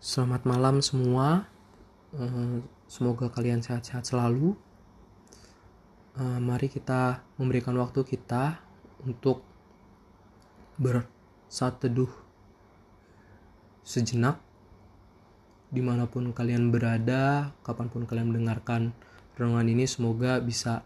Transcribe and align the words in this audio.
Selamat 0.00 0.48
malam 0.48 0.80
semua. 0.80 1.44
Eh, 2.16 2.64
Semoga 2.88 3.28
kalian 3.28 3.60
sehat-sehat 3.60 4.08
selalu. 4.08 4.56
Eh, 6.16 6.40
Mari 6.40 6.72
kita 6.72 7.20
memberikan 7.36 7.76
waktu 7.76 8.00
kita 8.08 8.64
untuk 9.04 9.44
bersaat 10.80 11.84
teduh 11.84 12.08
sejenak 13.84 14.40
di 15.68 15.84
mana 15.84 16.08
pun 16.08 16.32
kalian 16.32 16.72
berada, 16.72 17.52
kapan 17.60 17.92
pun 17.92 18.08
kalian 18.08 18.32
mendengarkan 18.32 18.96
renungan 19.36 19.68
ini, 19.68 19.84
semoga 19.84 20.40
bisa 20.40 20.80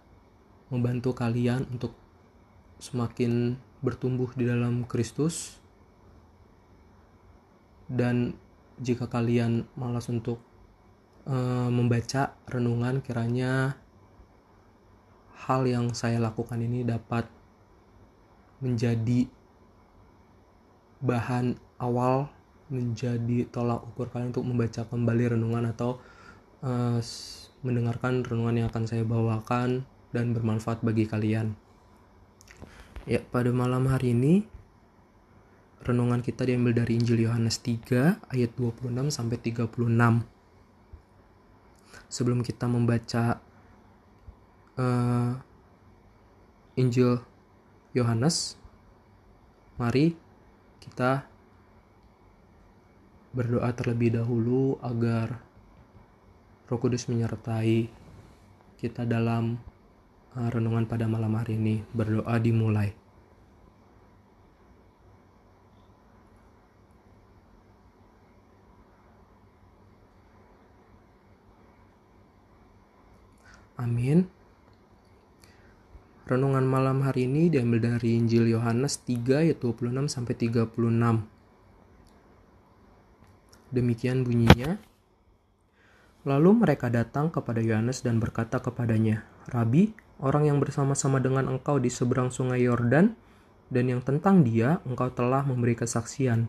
membantu 0.75 1.15
kalian 1.15 1.71
untuk 1.71 1.95
semakin 2.83 3.63
bertumbuh 3.79 4.35
di 4.35 4.51
dalam 4.51 4.83
Kristus. 4.91 5.63
Dan 7.87 8.43
jika 8.81 9.07
kalian 9.07 9.67
malas 9.79 10.11
untuk 10.11 10.43
eh, 11.27 11.71
membaca 11.71 12.35
renungan, 12.51 13.03
kiranya 13.05 13.79
hal 15.45 15.69
yang 15.69 15.93
saya 15.93 16.17
lakukan 16.17 16.57
ini 16.57 16.89
dapat 16.89 17.29
menjadi 18.65 19.29
bahan 21.05 21.61
awal 21.77 22.33
menjadi 22.73 23.45
tolak 23.53 23.85
ukur 23.93 24.09
kalian 24.09 24.33
untuk 24.33 24.49
membaca 24.49 24.83
kembali 24.89 25.37
renungan 25.37 25.69
atau 25.69 26.01
uh, 26.65 26.97
mendengarkan 27.61 28.25
renungan 28.25 28.65
yang 28.65 28.67
akan 28.73 28.85
saya 28.89 29.05
bawakan 29.05 29.85
dan 30.17 30.33
bermanfaat 30.33 30.81
bagi 30.81 31.05
kalian. 31.05 31.53
Ya, 33.05 33.21
pada 33.21 33.53
malam 33.53 33.85
hari 33.85 34.17
ini 34.17 34.49
renungan 35.85 36.25
kita 36.25 36.49
diambil 36.49 36.73
dari 36.73 36.97
Injil 36.97 37.29
Yohanes 37.29 37.61
3 37.61 38.33
ayat 38.33 38.51
26 38.57 39.13
sampai 39.13 39.37
36. 39.37 40.25
Sebelum 42.09 42.41
kita 42.41 42.65
membaca 42.65 43.45
uh, 44.81 45.37
Injil 46.81 47.21
Yohanes, 47.93 48.57
mari 49.77 50.17
kita 50.81 51.29
berdoa 53.37 53.69
terlebih 53.77 54.17
dahulu 54.17 54.81
agar 54.81 55.43
Roh 56.65 56.81
Kudus 56.81 57.13
menyertai 57.13 57.93
kita 58.81 59.05
dalam 59.05 59.61
uh, 60.33 60.49
renungan 60.49 60.89
pada 60.89 61.05
malam 61.05 61.37
hari 61.37 61.61
ini. 61.61 61.85
Berdoa 61.93 62.41
dimulai. 62.41 63.04
Amin. 73.75 74.31
Renungan 76.31 76.63
malam 76.63 77.03
hari 77.03 77.27
ini 77.27 77.51
diambil 77.51 77.99
dari 77.99 78.15
Injil 78.15 78.47
Yohanes 78.47 79.03
3 79.03 79.43
ayat 79.43 79.59
26 79.59 80.07
sampai 80.07 80.35
36. 80.39 81.27
Demikian 83.75 84.23
bunyinya. 84.23 84.79
Lalu 86.23 86.51
mereka 86.63 86.87
datang 86.87 87.35
kepada 87.35 87.59
Yohanes 87.59 88.07
dan 88.07 88.23
berkata 88.23 88.63
kepadanya, 88.63 89.27
"Rabi, 89.51 89.91
orang 90.23 90.55
yang 90.55 90.63
bersama-sama 90.63 91.19
dengan 91.19 91.51
engkau 91.51 91.83
di 91.83 91.91
seberang 91.91 92.31
sungai 92.31 92.63
Yordan 92.63 93.19
dan 93.75 93.85
yang 93.91 94.07
tentang 94.07 94.47
dia 94.47 94.79
engkau 94.87 95.11
telah 95.11 95.43
memberi 95.43 95.75
kesaksian. 95.75 96.47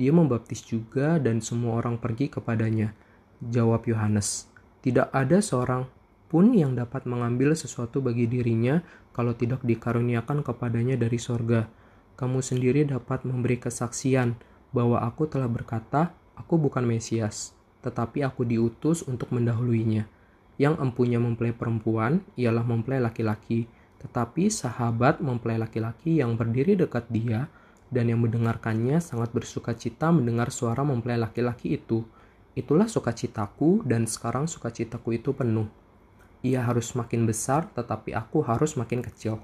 Dia 0.00 0.16
membaptis 0.16 0.64
juga 0.64 1.20
dan 1.20 1.44
semua 1.44 1.76
orang 1.76 2.00
pergi 2.00 2.32
kepadanya." 2.32 2.96
Jawab 3.44 3.84
Yohanes, 3.84 4.48
"Tidak 4.80 5.12
ada 5.12 5.44
seorang 5.44 6.03
pun 6.34 6.50
yang 6.50 6.74
dapat 6.74 7.06
mengambil 7.06 7.54
sesuatu 7.54 8.02
bagi 8.02 8.26
dirinya 8.26 8.82
kalau 9.14 9.38
tidak 9.38 9.62
dikaruniakan 9.62 10.42
kepadanya 10.42 10.98
dari 10.98 11.14
sorga. 11.14 11.70
Kamu 12.18 12.42
sendiri 12.42 12.82
dapat 12.82 13.22
memberi 13.22 13.62
kesaksian 13.62 14.34
bahwa 14.74 14.98
aku 15.06 15.30
telah 15.30 15.46
berkata, 15.46 16.10
aku 16.34 16.58
bukan 16.58 16.82
Mesias, 16.82 17.54
tetapi 17.86 18.26
aku 18.26 18.42
diutus 18.42 19.06
untuk 19.06 19.30
mendahuluinya. 19.30 20.10
Yang 20.58 20.82
empunya 20.82 21.22
mempelai 21.22 21.54
perempuan 21.54 22.26
ialah 22.34 22.66
mempelai 22.66 22.98
laki-laki, 22.98 23.70
tetapi 24.02 24.50
sahabat 24.50 25.22
mempelai 25.22 25.62
laki-laki 25.62 26.18
yang 26.18 26.34
berdiri 26.34 26.74
dekat 26.74 27.06
dia 27.14 27.46
dan 27.94 28.10
yang 28.10 28.18
mendengarkannya 28.18 28.98
sangat 28.98 29.30
bersuka 29.30 29.78
cita 29.78 30.10
mendengar 30.10 30.50
suara 30.50 30.82
mempelai 30.82 31.14
laki-laki 31.14 31.78
itu. 31.78 32.02
Itulah 32.58 32.90
sukacitaku 32.90 33.86
dan 33.86 34.10
sekarang 34.10 34.50
sukacitaku 34.50 35.14
itu 35.14 35.30
penuh 35.30 35.83
ia 36.44 36.60
harus 36.60 36.92
makin 36.92 37.24
besar, 37.24 37.72
tetapi 37.72 38.12
aku 38.12 38.44
harus 38.44 38.76
makin 38.76 39.00
kecil. 39.00 39.40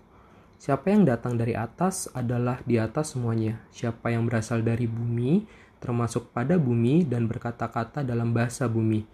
Siapa 0.60 0.92
yang 0.92 1.08
datang 1.08 1.40
dari 1.40 1.56
atas 1.56 2.12
adalah 2.12 2.60
di 2.68 2.76
atas 2.76 3.16
semuanya. 3.16 3.64
Siapa 3.72 4.12
yang 4.12 4.28
berasal 4.28 4.60
dari 4.60 4.84
bumi, 4.84 5.48
termasuk 5.80 6.28
pada 6.36 6.60
bumi 6.60 7.08
dan 7.08 7.24
berkata-kata 7.24 8.04
dalam 8.04 8.36
bahasa 8.36 8.68
bumi. 8.68 9.08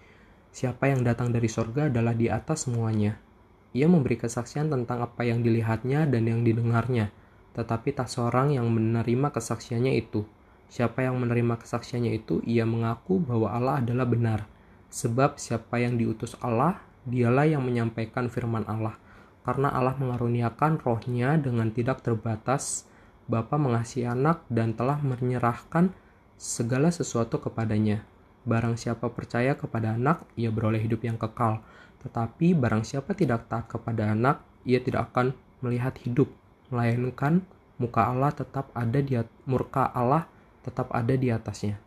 Siapa 0.51 0.91
yang 0.91 1.07
datang 1.07 1.31
dari 1.31 1.47
sorga 1.47 1.87
adalah 1.87 2.19
di 2.19 2.27
atas 2.27 2.67
semuanya. 2.67 3.23
Ia 3.71 3.87
memberi 3.87 4.19
kesaksian 4.19 4.67
tentang 4.67 5.07
apa 5.07 5.23
yang 5.23 5.47
dilihatnya 5.47 6.11
dan 6.11 6.27
yang 6.27 6.43
didengarnya, 6.43 7.15
tetapi 7.55 7.95
tak 7.95 8.11
seorang 8.11 8.59
yang 8.59 8.67
menerima 8.67 9.31
kesaksiannya 9.31 9.95
itu. 9.95 10.27
Siapa 10.67 11.07
yang 11.07 11.23
menerima 11.23 11.63
kesaksiannya 11.63 12.11
itu, 12.19 12.43
ia 12.43 12.67
mengaku 12.67 13.23
bahwa 13.23 13.55
Allah 13.55 13.79
adalah 13.79 14.09
benar. 14.09 14.51
Sebab 14.91 15.39
siapa 15.39 15.79
yang 15.79 15.95
diutus 15.95 16.35
Allah, 16.43 16.83
dialah 17.07 17.47
yang 17.47 17.63
menyampaikan 17.63 18.29
firman 18.29 18.67
Allah. 18.67 18.99
Karena 19.47 19.71
Allah 19.71 19.95
mengaruniakan 19.95 20.83
rohnya 20.83 21.39
dengan 21.39 21.71
tidak 21.71 22.03
terbatas, 22.03 22.85
Bapa 23.27 23.59
mengasihi 23.59 24.07
anak 24.07 24.47
dan 24.47 24.75
telah 24.75 25.03
menyerahkan 25.03 25.91
segala 26.39 26.95
sesuatu 26.95 27.43
kepadanya. 27.43 28.07
Barang 28.47 28.79
siapa 28.79 29.11
percaya 29.11 29.59
kepada 29.59 29.99
anak, 29.99 30.23
ia 30.39 30.51
beroleh 30.51 30.79
hidup 30.79 31.03
yang 31.03 31.19
kekal. 31.19 31.59
Tetapi 32.07 32.55
barang 32.55 32.87
siapa 32.87 33.19
tidak 33.19 33.51
taat 33.51 33.67
kepada 33.67 34.15
anak, 34.15 34.47
ia 34.63 34.79
tidak 34.79 35.11
akan 35.11 35.35
melihat 35.59 35.99
hidup, 36.07 36.31
melainkan 36.71 37.43
muka 37.83 38.07
Allah 38.07 38.31
tetap 38.31 38.71
ada 38.73 38.99
di 39.03 39.19
murka 39.45 39.91
Allah 39.91 40.31
tetap 40.63 40.91
ada 40.91 41.15
di 41.15 41.31
atasnya. 41.31 41.79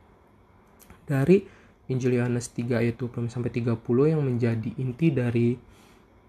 Dari 1.04 1.44
Injil 1.90 2.22
Yohanes 2.22 2.54
3 2.54 2.80
ayat 2.86 2.96
20 3.02 3.34
sampai 3.34 3.50
30 3.50 3.74
yang 4.14 4.22
menjadi 4.22 4.70
inti 4.78 5.10
dari 5.10 5.58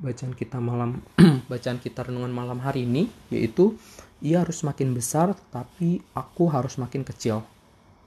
bacaan 0.01 0.33
kita 0.33 0.57
malam 0.57 1.05
bacaan 1.53 1.77
kita 1.77 2.09
renungan 2.09 2.33
malam 2.33 2.65
hari 2.65 2.89
ini 2.89 3.13
yaitu 3.29 3.77
ia 4.25 4.41
harus 4.41 4.65
makin 4.65 4.97
besar 4.97 5.37
tapi 5.53 6.01
aku 6.17 6.49
harus 6.49 6.81
makin 6.81 7.05
kecil. 7.05 7.45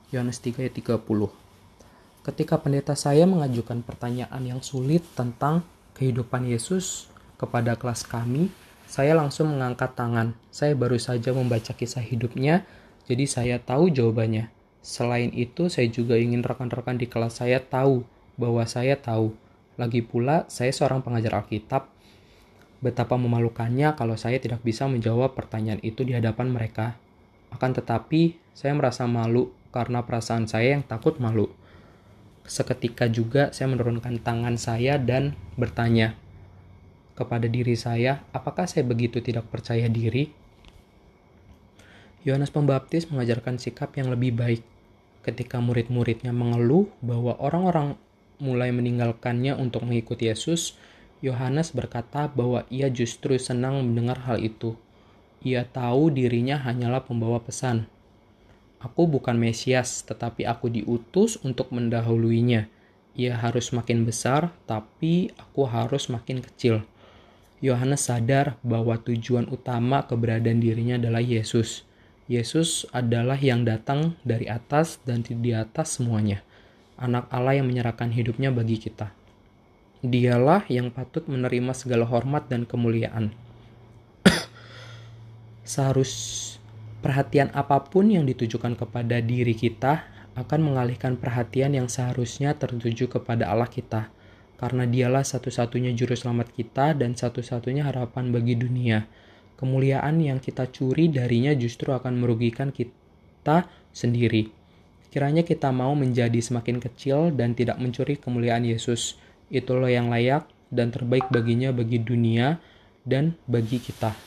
Yohanes 0.09 0.41
3 0.41 0.65
ayat 0.65 0.73
30. 0.77 1.05
Ketika 2.23 2.55
pendeta 2.57 2.97
saya 2.97 3.25
mengajukan 3.29 3.85
pertanyaan 3.85 4.41
yang 4.41 4.61
sulit 4.65 5.05
tentang 5.13 5.61
kehidupan 5.97 6.49
Yesus 6.49 7.09
kepada 7.37 7.77
kelas 7.77 8.05
kami, 8.05 8.49
saya 8.85 9.17
langsung 9.17 9.51
mengangkat 9.51 9.97
tangan. 9.97 10.37
Saya 10.53 10.77
baru 10.77 11.01
saja 11.01 11.33
membaca 11.33 11.73
kisah 11.73 12.01
hidupnya, 12.01 12.63
jadi 13.09 13.25
saya 13.25 13.55
tahu 13.57 13.89
jawabannya. 13.89 14.62
Selain 14.83 15.31
itu, 15.31 15.71
saya 15.71 15.87
juga 15.87 16.19
ingin 16.19 16.43
rekan-rekan 16.43 16.99
di 16.99 17.07
kelas 17.07 17.39
saya 17.39 17.63
tahu 17.63 18.03
bahwa 18.35 18.67
saya 18.67 18.99
tahu. 18.99 19.31
Lagi 19.79 20.03
pula, 20.03 20.43
saya 20.51 20.75
seorang 20.75 20.99
pengajar 20.99 21.39
Alkitab. 21.39 21.87
Betapa 22.83 23.15
memalukannya 23.15 23.95
kalau 23.95 24.19
saya 24.19 24.43
tidak 24.43 24.59
bisa 24.59 24.83
menjawab 24.91 25.39
pertanyaan 25.39 25.79
itu 25.87 26.03
di 26.03 26.11
hadapan 26.11 26.51
mereka. 26.51 26.99
Akan 27.47 27.71
tetapi, 27.71 28.35
saya 28.51 28.75
merasa 28.75 29.07
malu 29.07 29.55
karena 29.71 30.03
perasaan 30.03 30.51
saya 30.51 30.75
yang 30.75 30.83
takut 30.83 31.15
malu. 31.15 31.47
Seketika 32.43 33.07
juga 33.07 33.55
saya 33.55 33.71
menurunkan 33.71 34.19
tangan 34.19 34.59
saya 34.59 34.99
dan 34.99 35.31
bertanya 35.55 36.19
kepada 37.15 37.47
diri 37.47 37.79
saya, 37.79 38.27
apakah 38.35 38.67
saya 38.67 38.83
begitu 38.83 39.23
tidak 39.23 39.47
percaya 39.47 39.87
diri? 39.87 40.27
Yohanes 42.27 42.51
Pembaptis 42.51 43.07
mengajarkan 43.07 43.63
sikap 43.63 43.95
yang 43.95 44.11
lebih 44.11 44.35
baik 44.35 44.72
ketika 45.23 45.63
murid-muridnya 45.63 46.35
mengeluh 46.35 46.91
bahwa 46.99 47.39
orang-orang 47.39 47.95
mulai 48.43 48.75
meninggalkannya 48.75 49.55
untuk 49.55 49.87
mengikuti 49.87 50.27
Yesus, 50.27 50.75
Yohanes 51.23 51.71
berkata 51.71 52.27
bahwa 52.27 52.67
ia 52.67 52.91
justru 52.91 53.39
senang 53.39 53.79
mendengar 53.79 54.19
hal 54.27 54.43
itu. 54.43 54.75
Ia 55.39 55.63
tahu 55.63 56.11
dirinya 56.11 56.59
hanyalah 56.59 57.07
pembawa 57.07 57.39
pesan. 57.39 57.87
Aku 58.83 59.07
bukan 59.07 59.39
Mesias, 59.39 60.03
tetapi 60.03 60.43
aku 60.43 60.67
diutus 60.67 61.39
untuk 61.39 61.71
mendahuluinya. 61.71 62.67
Ia 63.15 63.39
harus 63.39 63.71
makin 63.71 64.03
besar, 64.03 64.51
tapi 64.67 65.31
aku 65.39 65.63
harus 65.63 66.11
makin 66.11 66.43
kecil. 66.43 66.83
Yohanes 67.63 68.11
sadar 68.11 68.59
bahwa 68.59 68.99
tujuan 68.99 69.47
utama 69.47 70.03
keberadaan 70.03 70.59
dirinya 70.59 70.99
adalah 70.99 71.23
Yesus. 71.23 71.87
Yesus 72.31 72.87
adalah 72.95 73.35
yang 73.35 73.67
datang 73.67 74.15
dari 74.23 74.47
atas 74.47 75.03
dan 75.03 75.27
di 75.27 75.51
atas 75.51 75.99
semuanya. 75.99 76.39
anak 76.93 77.27
Allah 77.33 77.57
yang 77.59 77.67
menyerahkan 77.67 78.13
hidupnya 78.13 78.53
bagi 78.53 78.79
kita. 78.79 79.11
Dialah 80.05 80.63
yang 80.71 80.93
patut 80.93 81.25
menerima 81.27 81.73
segala 81.75 82.07
hormat 82.07 82.47
dan 82.47 82.63
kemuliaan. 82.63 83.33
Seharus 85.67 86.13
perhatian 87.03 87.51
apa 87.51 87.81
pun 87.83 88.07
yang 88.07 88.23
ditujukan 88.23 88.79
kepada 88.79 89.19
diri 89.19 89.51
kita 89.57 90.05
akan 90.33 90.59
mengalihkan 90.73 91.19
perhatian 91.19 91.75
yang 91.75 91.91
seharusnya 91.91 92.55
tertuju 92.55 93.11
kepada 93.11 93.51
Allah 93.51 93.67
kita, 93.67 94.09
karena 94.57 94.87
dialah 94.87 95.21
satu-satunya 95.27 95.91
juru 95.93 96.15
selamat 96.15 96.55
kita 96.55 96.95
dan 96.95 97.13
satu-satunya 97.13 97.83
harapan 97.83 98.31
bagi 98.31 98.55
dunia. 98.55 99.05
Kemuliaan 99.55 100.19
yang 100.19 100.41
kita 100.41 100.67
curi 100.69 101.07
darinya 101.07 101.53
justru 101.53 101.93
akan 101.93 102.19
merugikan 102.19 102.73
kita 102.73 103.69
sendiri. 103.93 104.49
Kiranya 105.13 105.45
kita 105.45 105.69
mau 105.69 105.93
menjadi 105.93 106.41
semakin 106.41 106.81
kecil 106.81 107.29
dan 107.37 107.53
tidak 107.53 107.77
mencuri 107.77 108.17
kemuliaan 108.17 108.65
Yesus 108.65 109.21
itulah 109.53 109.93
yang 109.93 110.09
layak 110.09 110.49
dan 110.73 110.89
terbaik 110.89 111.29
baginya 111.29 111.69
bagi 111.69 112.01
dunia 112.01 112.57
dan 113.05 113.37
bagi 113.45 113.77
kita. 113.77 114.17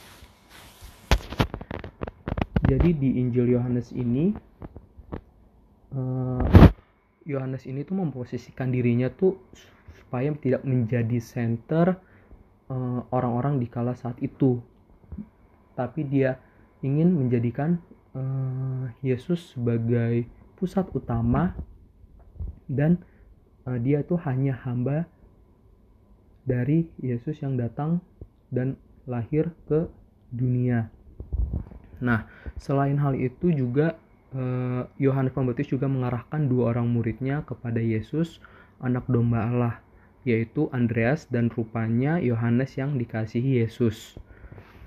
Jadi 2.67 2.95
di 2.95 3.19
Injil 3.19 3.59
Yohanes 3.59 3.91
ini 3.91 4.31
eh, 5.91 6.45
Yohanes 7.27 7.67
ini 7.67 7.83
tuh 7.83 7.99
memposisikan 7.99 8.71
dirinya 8.71 9.11
tuh 9.11 9.35
supaya 9.99 10.31
tidak 10.39 10.63
menjadi 10.63 11.19
center 11.19 11.99
eh, 12.71 13.01
orang-orang 13.11 13.59
di 13.59 13.67
kala 13.67 13.99
saat 13.99 14.23
itu. 14.23 14.63
Tapi 15.77 16.03
dia 16.09 16.41
ingin 16.81 17.13
menjadikan 17.13 17.79
uh, 18.17 18.89
Yesus 19.05 19.53
sebagai 19.53 20.25
pusat 20.57 20.89
utama 20.97 21.53
dan 22.67 22.99
uh, 23.69 23.77
dia 23.77 24.01
tuh 24.03 24.19
hanya 24.25 24.57
hamba 24.65 25.05
dari 26.47 26.89
Yesus 27.03 27.43
yang 27.43 27.59
datang 27.59 28.01
dan 28.49 28.79
lahir 29.05 29.51
ke 29.67 29.91
dunia. 30.31 30.89
Nah, 31.99 32.29
selain 32.61 33.01
hal 33.01 33.17
itu 33.17 33.51
juga 33.51 33.99
eh, 34.37 34.83
Yohanes 35.01 35.33
Pembaptis 35.33 35.73
juga 35.73 35.91
mengarahkan 35.91 36.47
dua 36.47 36.77
orang 36.77 36.87
muridnya 36.87 37.43
kepada 37.43 37.83
Yesus, 37.83 38.39
anak 38.79 39.09
domba 39.11 39.49
Allah, 39.49 39.75
yaitu 40.23 40.69
Andreas 40.71 41.27
dan 41.33 41.49
rupanya 41.49 42.23
Yohanes 42.23 42.79
yang 42.79 42.95
dikasihi 43.01 43.65
Yesus. 43.65 44.19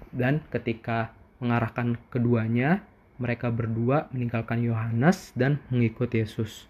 Dan 0.10 0.42
ketika 0.50 1.14
mengarahkan 1.40 1.98
keduanya, 2.10 2.84
mereka 3.20 3.52
berdua 3.52 4.08
meninggalkan 4.16 4.64
Yohanes 4.64 5.36
dan 5.36 5.60
mengikut 5.70 6.10
Yesus. 6.16 6.66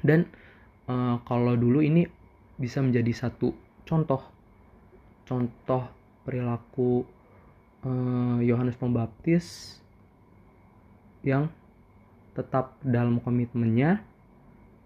Dan 0.00 0.26
uh, 0.88 1.20
kalau 1.28 1.54
dulu 1.54 1.84
ini 1.84 2.08
bisa 2.60 2.80
menjadi 2.84 3.12
satu 3.26 3.56
contoh 3.88 4.20
contoh 5.24 5.88
perilaku 6.26 7.06
eh, 7.86 8.38
Yohanes 8.44 8.76
uh, 8.76 8.80
Pembaptis 8.84 9.78
yang 11.24 11.48
tetap 12.36 12.76
dalam 12.84 13.22
komitmennya 13.24 14.04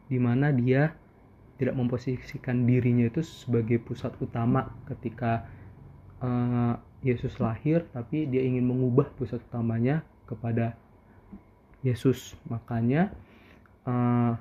di 0.06 0.22
mana 0.22 0.54
dia 0.54 0.94
tidak 1.58 1.74
memposisikan 1.74 2.62
dirinya 2.68 3.10
itu 3.10 3.26
sebagai 3.26 3.82
pusat 3.82 4.14
utama 4.22 4.70
ketika 4.86 5.46
uh, 6.22 6.78
Yesus 7.04 7.36
lahir 7.36 7.84
tapi 7.92 8.24
dia 8.24 8.40
ingin 8.40 8.64
mengubah 8.64 9.12
pusat 9.14 9.44
utamanya 9.52 10.00
kepada 10.24 10.72
Yesus 11.84 12.32
makanya 12.48 13.12
uh, 13.84 14.40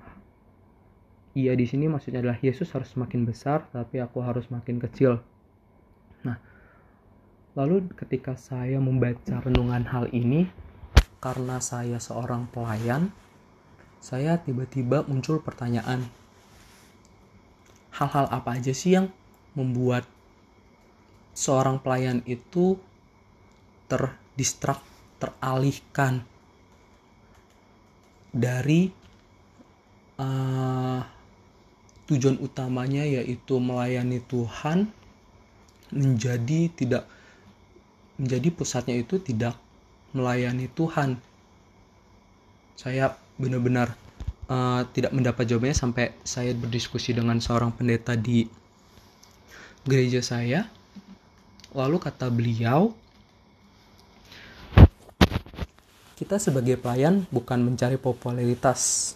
iya 1.36 1.54
di 1.58 1.66
sini 1.68 1.92
maksudnya 1.92 2.24
adalah 2.24 2.40
Yesus 2.40 2.72
harus 2.72 2.90
semakin 2.94 3.28
besar 3.28 3.68
tapi 3.74 4.00
aku 4.00 4.24
harus 4.24 4.48
makin 4.48 4.80
kecil. 4.80 5.20
Nah, 6.24 6.38
lalu 7.58 7.90
ketika 7.98 8.38
saya 8.38 8.80
membaca 8.80 9.42
renungan 9.44 9.84
hal 9.90 10.08
ini 10.14 10.48
karena 11.20 11.58
saya 11.58 11.98
seorang 11.98 12.48
pelayan, 12.54 13.10
saya 13.98 14.38
tiba-tiba 14.40 15.04
muncul 15.10 15.42
pertanyaan. 15.42 16.06
Hal-hal 17.94 18.26
apa 18.30 18.58
aja 18.58 18.74
sih 18.74 18.98
yang 18.98 19.14
membuat 19.54 20.06
seorang 21.34 21.82
pelayan 21.82 22.22
itu 22.30 22.78
terdistrak, 23.90 24.82
teralihkan 25.18 26.26
dari 28.34 28.90
uh, 30.18 31.02
tujuan 32.10 32.42
utamanya 32.42 33.06
yaitu 33.06 33.62
melayani 33.62 34.22
Tuhan 34.26 34.90
menjadi 35.94 36.74
tidak 36.74 37.06
menjadi 38.18 38.48
pusatnya 38.54 38.98
itu 38.98 39.22
tidak 39.22 39.58
melayani 40.14 40.70
Tuhan. 40.70 41.18
Saya 42.78 43.14
benar-benar 43.38 43.94
uh, 44.50 44.86
tidak 44.94 45.14
mendapat 45.14 45.46
jawabannya 45.50 45.78
sampai 45.78 46.06
saya 46.26 46.54
berdiskusi 46.54 47.14
dengan 47.14 47.38
seorang 47.42 47.74
pendeta 47.74 48.18
di 48.18 48.46
gereja 49.86 50.22
saya. 50.22 50.70
Lalu 51.74 51.98
kata 51.98 52.30
beliau, 52.30 52.94
kita 56.14 56.38
sebagai 56.38 56.78
pelayan 56.78 57.26
bukan 57.34 57.66
mencari 57.66 57.98
popularitas 57.98 59.14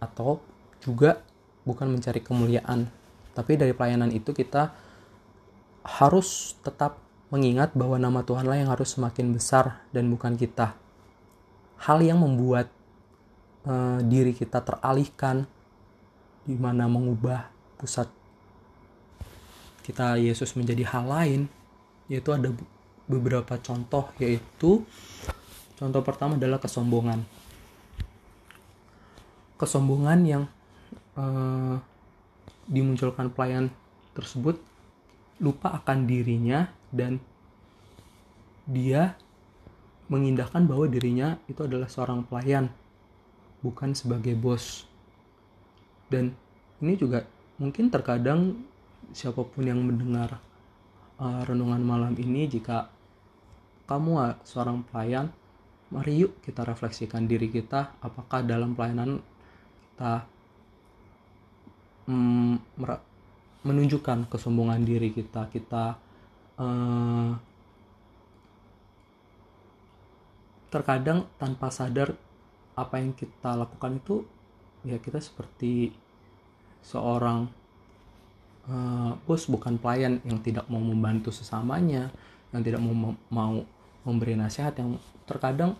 atau 0.00 0.40
juga 0.80 1.20
bukan 1.68 1.92
mencari 1.92 2.24
kemuliaan. 2.24 2.88
Tapi 3.36 3.60
dari 3.60 3.76
pelayanan 3.76 4.08
itu 4.08 4.32
kita 4.32 4.72
harus 5.84 6.56
tetap 6.64 6.96
mengingat 7.28 7.76
bahwa 7.76 8.00
nama 8.00 8.20
Tuhanlah 8.24 8.60
yang 8.60 8.72
harus 8.72 8.96
semakin 8.96 9.32
besar 9.36 9.84
dan 9.92 10.08
bukan 10.08 10.36
kita. 10.36 10.72
Hal 11.76 12.00
yang 12.00 12.20
membuat 12.24 12.72
uh, 13.68 14.00
diri 14.00 14.32
kita 14.32 14.64
teralihkan 14.64 15.44
di 16.42 16.58
mana 16.58 16.90
mengubah 16.90 17.46
pusat 17.78 18.10
kita 19.82 20.18
Yesus 20.18 20.54
menjadi 20.54 20.86
hal 20.86 21.06
lain 21.06 21.40
yaitu 22.10 22.30
ada 22.34 22.50
beberapa 23.06 23.58
contoh 23.58 24.10
yaitu 24.22 24.86
contoh 25.76 26.02
pertama 26.02 26.38
adalah 26.38 26.62
kesombongan. 26.62 27.22
Kesombongan 29.58 30.20
yang 30.26 30.44
uh, 31.18 31.78
dimunculkan 32.66 33.30
pelayan 33.30 33.70
tersebut 34.14 34.58
lupa 35.42 35.74
akan 35.74 36.06
dirinya 36.06 36.70
dan 36.94 37.18
dia 38.66 39.18
mengindahkan 40.06 40.68
bahwa 40.68 40.86
dirinya 40.86 41.40
itu 41.50 41.66
adalah 41.66 41.90
seorang 41.90 42.22
pelayan 42.26 42.70
bukan 43.64 43.94
sebagai 43.96 44.38
bos. 44.38 44.86
Dan 46.06 46.36
ini 46.78 46.94
juga 46.98 47.24
mungkin 47.56 47.88
terkadang 47.88 48.60
siapa 49.14 49.42
pun 49.42 49.64
yang 49.64 49.80
mendengar 49.82 50.38
uh, 51.22 51.42
renungan 51.46 51.82
malam 51.86 52.14
ini 52.18 52.50
jika 52.50 52.90
kamu 53.86 54.42
seorang 54.42 54.82
pelayan 54.90 55.30
mari 55.94 56.24
yuk 56.26 56.42
kita 56.42 56.66
refleksikan 56.66 57.30
diri 57.30 57.52
kita 57.52 57.94
apakah 58.02 58.42
dalam 58.42 58.74
pelayanan 58.74 59.20
kita 59.92 60.24
mm, 62.10 62.54
menunjukkan 63.62 64.26
kesombongan 64.26 64.82
diri 64.82 65.14
kita 65.14 65.46
kita 65.52 65.94
uh, 66.58 67.30
terkadang 70.72 71.28
tanpa 71.36 71.68
sadar 71.68 72.16
apa 72.72 72.96
yang 72.96 73.12
kita 73.12 73.52
lakukan 73.52 74.00
itu 74.00 74.24
ya 74.88 74.96
kita 74.96 75.20
seperti 75.20 75.92
seorang 76.80 77.61
uh, 78.68 79.16
bos 79.24 79.48
bukan 79.48 79.78
pelayan 79.80 80.20
yang 80.26 80.38
tidak 80.44 80.68
mau 80.68 80.82
membantu 80.82 81.32
sesamanya 81.32 82.12
yang 82.52 82.62
tidak 82.62 82.80
mau 82.84 83.14
mau 83.32 83.54
memberi 84.02 84.36
nasihat 84.36 84.76
yang 84.76 84.98
terkadang 85.24 85.78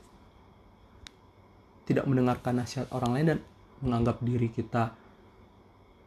tidak 1.84 2.06
mendengarkan 2.06 2.62
nasihat 2.62 2.86
orang 2.94 3.10
lain 3.18 3.26
dan 3.36 3.38
menganggap 3.82 4.16
diri 4.22 4.48
kita 4.48 4.94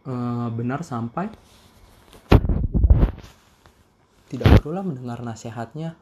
uh, 0.07 0.47
benar 0.49 0.81
sampai 0.81 1.27
tidak 4.25 4.59
perlulah 4.59 4.83
mendengar 4.83 5.21
nasihatnya. 5.21 5.93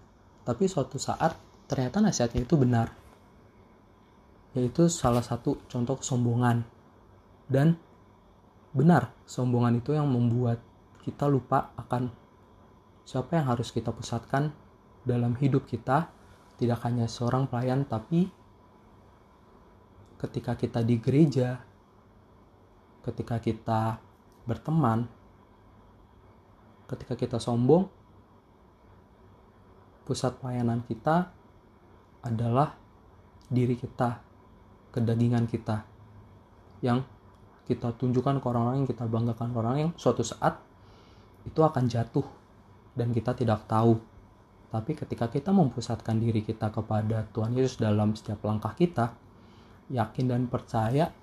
Tapi 0.43 0.67
suatu 0.67 0.99
saat 0.99 1.35
ternyata 1.69 2.01
nasihatnya 2.01 2.43
itu 2.43 2.55
benar. 2.55 2.91
Yaitu 4.57 4.89
salah 4.89 5.21
satu 5.21 5.61
contoh 5.69 5.97
kesombongan 6.01 6.65
dan 7.49 7.77
benar 8.73 9.13
sombongan 9.29 9.79
itu 9.79 9.93
yang 9.93 10.09
membuat 10.09 10.59
kita 11.05 11.29
lupa 11.29 11.71
akan 11.77 12.09
siapa 13.05 13.37
yang 13.37 13.47
harus 13.53 13.69
kita 13.69 13.93
pusatkan 13.93 14.51
dalam 15.05 15.37
hidup 15.37 15.69
kita. 15.69 16.09
Tidak 16.53 16.79
hanya 16.85 17.09
seorang 17.09 17.49
pelayan 17.49 17.83
tapi 17.83 18.29
ketika 20.21 20.55
kita 20.55 20.85
di 20.85 20.95
gereja 21.01 21.59
ketika 23.03 23.37
kita 23.43 23.99
berteman, 24.47 25.05
ketika 26.87 27.19
kita 27.19 27.37
sombong, 27.37 27.91
pusat 30.07 30.39
pelayanan 30.39 30.81
kita 30.87 31.31
adalah 32.23 32.79
diri 33.51 33.75
kita, 33.75 34.23
kedagingan 34.95 35.45
kita 35.51 35.83
yang 36.79 37.03
kita 37.63 37.96
tunjukkan 37.96 38.43
ke 38.43 38.46
orang-orang 38.46 38.84
yang 38.84 38.89
kita 38.89 39.08
banggakan 39.08 39.48
ke 39.55 39.58
orang 39.58 39.75
yang 39.79 39.91
suatu 39.96 40.24
saat 40.24 40.60
itu 41.48 41.60
akan 41.60 41.88
jatuh 41.88 42.25
dan 42.96 43.15
kita 43.15 43.32
tidak 43.36 43.63
tahu. 43.67 44.00
Tapi 44.74 44.91
ketika 44.98 45.29
kita 45.29 45.53
mempusatkan 45.53 46.17
diri 46.17 46.41
kita 46.41 46.74
kepada 46.74 47.29
Tuhan 47.29 47.53
Yesus 47.53 47.77
dalam 47.77 48.17
setiap 48.17 48.41
langkah 48.41 48.74
kita, 48.74 49.13
yakin 49.93 50.25
dan 50.34 50.41
percaya, 50.50 51.13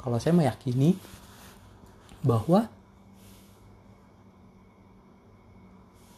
kalau 0.00 0.18
saya 0.18 0.34
meyakini 0.34 0.98
bahwa 2.20 2.66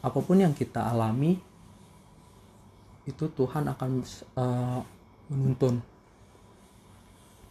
apa 0.02 0.18
pun 0.18 0.34
yang 0.34 0.50
kita 0.50 0.82
alami 0.90 1.38
itu 3.06 3.24
Tuhan 3.30 3.66
akan 3.70 3.90
uh, 4.38 4.80
menuntun 5.30 5.82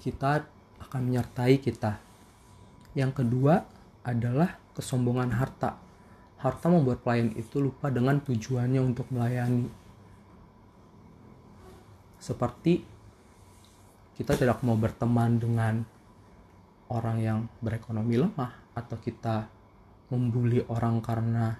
kita 0.03 0.43
akan 0.81 1.01
menyertai 1.09 1.61
kita. 1.61 2.01
Yang 2.97 3.23
kedua 3.23 3.63
adalah 4.01 4.57
kesombongan 4.73 5.31
harta. 5.37 5.77
Harta 6.41 6.67
membuat 6.73 7.05
pelayan 7.05 7.31
itu 7.37 7.61
lupa 7.61 7.93
dengan 7.93 8.17
tujuannya 8.17 8.81
untuk 8.81 9.05
melayani. 9.13 9.69
Seperti 12.17 12.81
kita 14.17 14.37
tidak 14.37 14.61
mau 14.65 14.77
berteman 14.77 15.37
dengan 15.37 15.81
orang 16.91 17.17
yang 17.21 17.39
berekonomi 17.63 18.19
lemah 18.19 18.51
atau 18.75 18.97
kita 18.99 19.47
membuli 20.11 20.59
orang 20.67 20.99
karena 20.99 21.55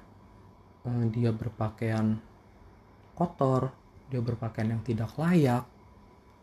eh, 0.83 1.03
dia 1.09 1.31
berpakaian 1.31 2.19
kotor 3.15 3.71
dia 4.11 4.19
berpakaian 4.19 4.75
yang 4.75 4.83
tidak 4.83 5.15
layak 5.15 5.63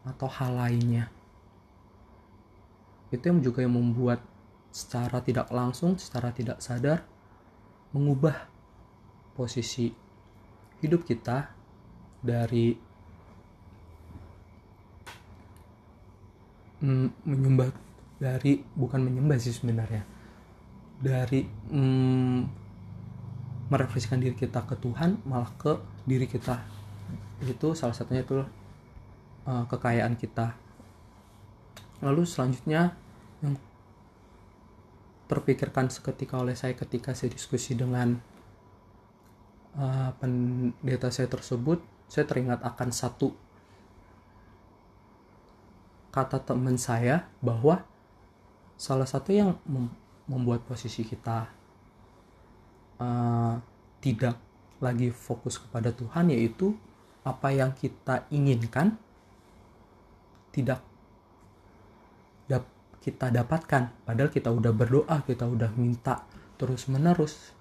atau 0.09 0.29
hal 0.31 0.57
lainnya 0.57 1.13
itu 3.09 3.25
yang 3.25 3.41
juga 3.41 3.65
yang 3.65 3.75
membuat 3.77 4.21
secara 4.69 5.25
tidak 5.25 5.49
langsung 5.49 5.97
secara 5.97 6.29
tidak 6.33 6.61
sadar 6.61 7.05
mengubah 7.97 8.37
posisi 9.33 9.89
hidup 10.85 11.09
kita 11.09 11.49
dari 12.21 12.77
mm, 16.85 17.09
menyembah 17.25 17.71
dari 18.19 18.61
bukan 18.77 19.01
menyembah 19.09 19.39
sih 19.41 19.55
sebenarnya 19.55 20.05
dari 20.99 21.47
mm, 21.47 22.41
merefleksikan 23.69 24.19
diri 24.19 24.35
kita 24.35 24.65
ke 24.65 24.75
Tuhan 24.81 25.23
malah 25.29 25.53
ke 25.61 25.77
diri 26.09 26.25
kita. 26.25 26.65
Itu 27.45 27.77
salah 27.77 27.95
satunya 27.95 28.25
itu 28.25 28.43
uh, 29.47 29.65
kekayaan 29.69 30.17
kita 30.17 30.57
lalu 31.99 32.23
selanjutnya 32.25 32.95
yang 33.43 33.55
terpikirkan 35.29 35.93
seketika 35.93 36.41
oleh 36.41 36.55
saya 36.57 36.73
ketika 36.73 37.13
saya 37.13 37.35
diskusi 37.35 37.75
dengan 37.75 38.17
uh, 39.77 40.11
pendeta 40.17 41.13
saya 41.13 41.29
tersebut 41.29 41.83
saya 42.09 42.25
teringat 42.25 42.65
akan 42.65 42.89
satu 42.89 43.37
kata 46.09 46.41
teman 46.41 46.81
saya 46.81 47.29
bahwa 47.45 47.85
salah 48.81 49.05
satu 49.05 49.31
yang 49.35 49.61
membuat 50.25 50.65
posisi 50.65 51.05
kita 51.05 51.51
uh, 52.97 53.61
tidak 54.01 54.41
lagi 54.79 55.11
fokus 55.11 55.59
kepada 55.59 55.91
Tuhan 55.93 56.33
yaitu 56.33 56.73
apa 57.27 57.53
yang 57.53 57.75
kita 57.77 58.25
inginkan 58.33 58.97
tidak 60.55 60.81
dap 62.49 62.65
kita 63.05 63.31
dapatkan. 63.31 64.09
Padahal 64.09 64.33
kita 64.33 64.51
udah 64.51 64.73
berdoa 64.75 65.23
kita 65.23 65.47
udah 65.47 65.71
minta 65.77 66.25
terus 66.59 66.91
menerus 66.91 67.55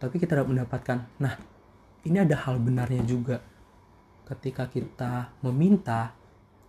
tapi 0.00 0.16
kita 0.16 0.38
tidak 0.38 0.48
mendapatkan. 0.48 1.08
Nah 1.20 1.34
ini 2.04 2.20
ada 2.20 2.36
hal 2.46 2.60
benarnya 2.60 3.04
juga. 3.04 3.42
Ketika 4.28 4.70
kita 4.70 5.34
meminta 5.42 6.14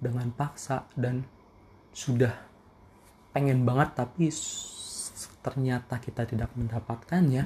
dengan 0.01 0.34
paksa 0.34 0.89
dan 0.98 1.22
sudah 1.94 2.34
pengen 3.32 3.63
banget 3.63 3.94
tapi 3.94 4.34
ternyata 5.46 6.01
kita 6.01 6.25
tidak 6.25 6.50
mendapatkannya 6.58 7.46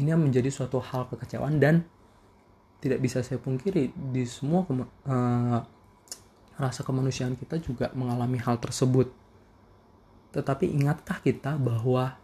ini 0.00 0.08
menjadi 0.16 0.48
suatu 0.48 0.80
hal 0.80 1.10
kekecewaan 1.12 1.60
dan 1.60 1.84
tidak 2.80 3.04
bisa 3.04 3.20
saya 3.20 3.36
pungkiri 3.36 3.92
di 3.92 4.24
semua 4.24 4.64
uh, 4.64 5.60
rasa 6.60 6.84
kemanusiaan 6.84 7.34
kita 7.34 7.56
juga 7.56 7.88
mengalami 7.96 8.36
hal 8.36 8.60
tersebut. 8.60 9.08
Tetapi 10.36 10.68
ingatkah 10.68 11.18
kita 11.24 11.56
bahwa 11.56 12.20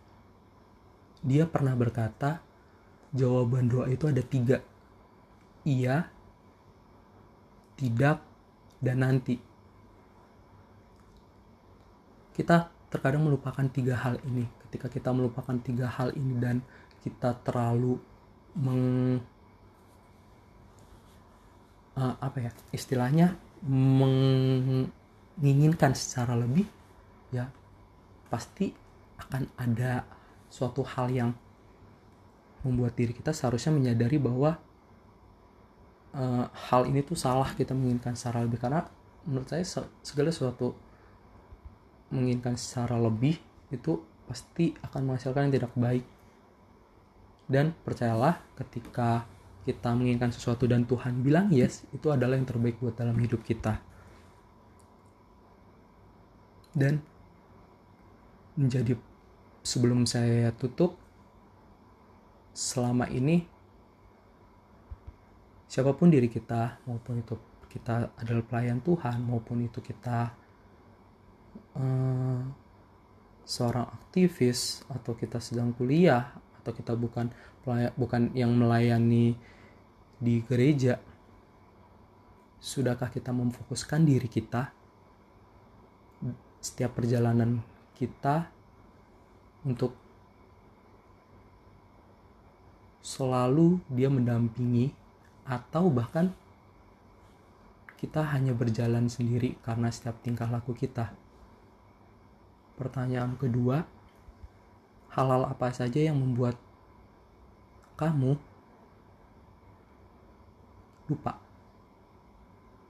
dia 1.24 1.48
pernah 1.48 1.74
berkata 1.74 2.44
jawaban 3.16 3.66
doa 3.66 3.88
itu 3.88 4.06
ada 4.06 4.20
tiga. 4.20 4.60
Iya, 5.66 6.06
tidak, 7.74 8.22
dan 8.78 9.02
nanti. 9.02 9.40
Kita 12.36 12.70
terkadang 12.92 13.26
melupakan 13.26 13.66
tiga 13.66 13.98
hal 13.98 14.20
ini. 14.22 14.46
Ketika 14.68 14.86
kita 14.92 15.10
melupakan 15.10 15.56
tiga 15.58 15.90
hal 15.90 16.14
ini 16.14 16.38
dan 16.38 16.62
kita 17.02 17.34
terlalu 17.42 17.98
meng 18.54 19.18
uh, 21.96 22.14
apa 22.20 22.38
ya 22.48 22.50
istilahnya 22.70 23.36
menginginkan 23.64 25.96
secara 25.96 26.36
lebih 26.36 26.68
ya 27.32 27.48
pasti 28.28 28.68
akan 29.16 29.48
ada 29.56 30.04
suatu 30.50 30.84
hal 30.84 31.10
yang 31.10 31.32
membuat 32.66 32.98
diri 32.98 33.14
kita 33.14 33.30
seharusnya 33.30 33.70
menyadari 33.70 34.18
bahwa 34.18 34.58
uh, 36.16 36.44
hal 36.50 36.90
ini 36.90 37.06
tuh 37.06 37.14
salah 37.14 37.54
kita 37.54 37.76
menginginkan 37.76 38.18
secara 38.18 38.42
lebih. 38.42 38.58
Karena 38.58 38.82
menurut 39.28 39.46
saya 39.46 39.62
segala 40.02 40.34
sesuatu 40.34 40.74
menginginkan 42.10 42.58
secara 42.58 42.98
lebih 42.98 43.38
itu 43.70 44.02
pasti 44.26 44.74
akan 44.82 45.00
menghasilkan 45.06 45.46
yang 45.46 45.54
tidak 45.54 45.72
baik. 45.78 46.04
Dan 47.46 47.70
percayalah 47.86 48.42
ketika 48.58 49.22
kita 49.66 49.90
menginginkan 49.92 50.30
sesuatu 50.30 50.70
dan 50.70 50.86
Tuhan 50.86 51.26
bilang 51.26 51.50
yes, 51.50 51.82
itu 51.90 52.06
adalah 52.14 52.38
yang 52.38 52.46
terbaik 52.46 52.78
buat 52.78 52.94
dalam 52.94 53.18
hidup 53.18 53.42
kita. 53.42 53.82
Dan 56.70 57.02
menjadi 58.54 58.94
sebelum 59.66 60.06
saya 60.06 60.54
tutup, 60.54 60.94
selama 62.54 63.10
ini 63.10 63.44
siapa 65.66 65.92
pun 65.92 66.08
diri 66.08 66.30
kita 66.30 66.80
maupun 66.88 67.20
itu 67.20 67.36
kita 67.68 68.16
adalah 68.16 68.40
pelayan 68.46 68.80
Tuhan 68.80 69.20
maupun 69.20 69.66
itu 69.66 69.84
kita 69.84 70.32
uh, 71.76 72.40
seorang 73.44 73.84
aktivis 73.92 74.86
atau 74.88 75.12
kita 75.12 75.36
sedang 75.36 75.76
kuliah 75.76 76.32
atau 76.62 76.72
kita 76.72 76.96
bukan 76.96 77.28
bukan 77.98 78.32
yang 78.32 78.56
melayani 78.56 79.36
di 80.16 80.40
gereja, 80.44 80.96
sudahkah 82.56 83.12
kita 83.12 83.30
memfokuskan 83.30 84.04
diri 84.04 84.26
kita 84.26 84.72
setiap 86.60 86.98
perjalanan 86.98 87.62
kita 87.94 88.50
untuk 89.62 89.94
selalu 93.06 93.78
dia 93.86 94.10
mendampingi 94.10 94.90
atau 95.46 95.86
bahkan 95.94 96.34
kita 97.96 98.20
hanya 98.34 98.50
berjalan 98.50 99.06
sendiri 99.06 99.54
karena 99.62 99.88
setiap 99.94 100.18
tingkah 100.20 100.50
laku 100.50 100.74
kita. 100.74 101.14
Pertanyaan 102.76 103.38
kedua, 103.38 103.86
halal 105.14 105.48
apa 105.48 105.72
saja 105.72 106.02
yang 106.02 106.18
membuat 106.18 106.58
kamu 107.96 108.36
lupa. 111.06 111.38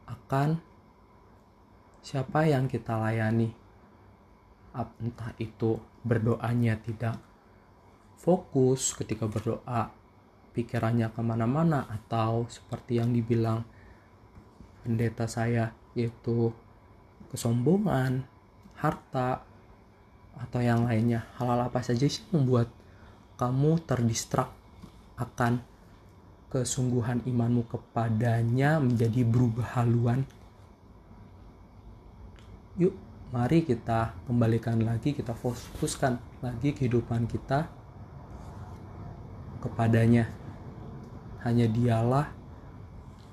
Akan 0.09 0.61
siapa 2.01 2.49
yang 2.49 2.69
kita 2.69 2.97
layani? 2.97 3.53
Entah 4.77 5.33
itu 5.41 5.81
berdoanya 6.05 6.77
tidak 6.81 7.17
fokus 8.21 8.93
ketika 8.93 9.25
berdoa 9.25 9.89
pikirannya 10.53 11.13
ke 11.13 11.21
mana-mana 11.21 11.85
atau 11.89 12.49
seperti 12.49 13.01
yang 13.01 13.13
dibilang 13.13 13.65
pendeta 14.85 15.29
saya 15.29 15.73
yaitu 15.97 16.53
kesombongan 17.33 18.25
harta 18.77 19.45
atau 20.37 20.61
yang 20.61 20.85
lainnya. 20.85 21.25
Hal-hal 21.41 21.73
apa 21.73 21.81
saja 21.81 22.05
sih 22.05 22.25
membuat 22.33 22.69
kamu 23.41 23.81
terdistrak 23.85 24.53
akan 25.17 25.61
kesungguhan 26.57 27.21
imanmu 27.29 27.69
kepadanya 27.69 28.81
menjadi 28.81 29.21
berubah 29.29 29.77
haluan 29.77 30.25
yuk 32.81 32.97
mari 33.29 33.61
kita 33.65 34.17
kembalikan 34.25 34.81
lagi 34.81 35.13
kita 35.13 35.37
fokuskan 35.37 36.17
lagi 36.41 36.73
kehidupan 36.73 37.29
kita 37.29 37.69
kepadanya. 39.67 40.31
Hanya 41.43 41.67
dialah 41.71 42.31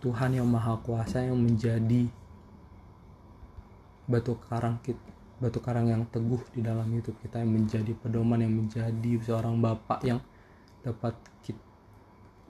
Tuhan 0.01 0.37
yang 0.37 0.49
maha 0.49 0.77
kuasa 0.81 1.23
yang 1.23 1.37
menjadi 1.37 2.09
batu 4.03 4.35
karang 4.51 4.75
kita 4.83 4.99
batu 5.39 5.63
karang 5.63 5.87
yang 5.87 6.03
teguh 6.11 6.39
di 6.51 6.59
dalam 6.59 6.87
hidup 6.91 7.15
kita 7.23 7.39
yang 7.39 7.55
menjadi 7.55 7.91
pedoman 7.95 8.43
yang 8.43 8.51
menjadi 8.51 9.11
seorang 9.23 9.59
bapak 9.63 10.03
yang 10.03 10.19
dapat 10.83 11.15
kita 11.39 11.72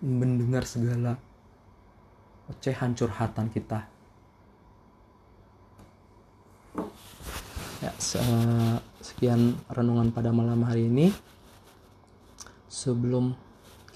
mendengar 0.04 0.68
segala 0.68 1.16
ocehan 2.52 2.92
curhatan 2.92 3.48
kita. 3.48 3.88
Ya 7.80 7.92
sekian 9.00 9.56
renungan 9.72 10.12
pada 10.12 10.36
malam 10.36 10.68
hari 10.68 10.92
ini. 10.92 11.16
Sebelum 12.68 13.32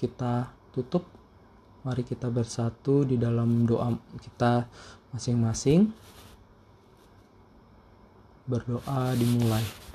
kita 0.00 0.48
tutup 0.72 1.04
mari 1.84 2.00
kita 2.08 2.32
bersatu 2.32 3.04
di 3.04 3.20
dalam 3.20 3.68
doa 3.68 3.92
kita 4.24 4.64
masing-masing. 5.12 5.92
Berdoa 8.48 9.12
dimulai. 9.12 9.87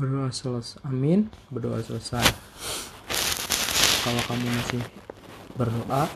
Berdoa 0.00 0.32
selesai 0.32 0.80
amin. 0.88 1.28
Berdoa 1.52 1.84
selesai. 1.84 2.24
Kalau 4.00 4.22
kamu 4.24 4.48
masih 4.48 4.82
berdoa 5.60 6.08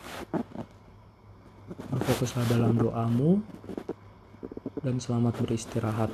berfokuslah 1.92 2.48
dalam 2.48 2.80
doamu 2.80 3.44
dan 4.80 4.96
selamat 4.96 5.36
beristirahat 5.44 6.08